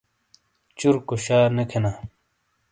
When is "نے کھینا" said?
1.55-1.91